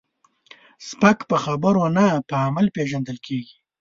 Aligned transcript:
سپک 0.87 1.19
په 1.29 1.35
خبرو 1.43 1.83
نه، 1.97 2.07
په 2.29 2.35
عمل 2.45 2.65
پیژندل 2.75 3.17
کېږي. 3.27 3.55